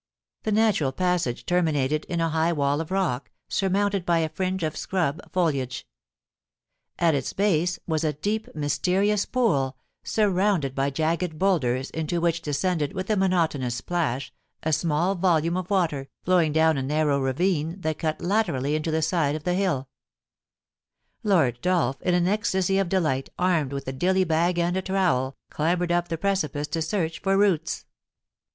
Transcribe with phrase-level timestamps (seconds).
[0.41, 4.75] The natural passage terminated in a high wall of rock, surmounted by a fringe of,
[4.75, 5.85] scrub foliage.
[6.97, 12.93] At its base was a deep, mysterious pool, surrounded by jagged boulders, into which descended
[12.93, 14.33] with a monotonous plash
[14.63, 19.03] a small volume of water, flowing down a narrow ravine that cut laterally into the
[19.03, 19.87] side of the hilL
[21.23, 25.37] Lord Dolph, in an ecstasy of delight, armed with a dilly bag and a trowel,
[25.51, 27.85] clambered up the precipice to search for roots.